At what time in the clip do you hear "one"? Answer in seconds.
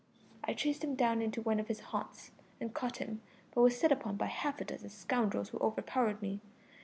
1.43-1.59